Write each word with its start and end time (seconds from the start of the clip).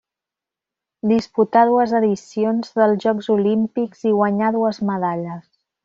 Disputà 1.11 1.63
dues 1.71 1.93
edicions 1.99 2.73
dels 2.81 3.05
Jocs 3.07 3.31
Olímpics 3.39 4.05
i 4.13 4.15
guanyà 4.19 4.51
dues 4.59 4.85
medalles. 4.93 5.47